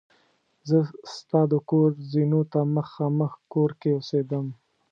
زه 0.69 0.77
ستا 1.15 1.41
د 1.51 1.53
کور 1.69 1.89
زینو 2.11 2.41
ته 2.51 2.59
مخامخ 2.77 3.31
کور 3.53 3.71
کې 3.79 3.89
اوسېدم. 3.93 4.45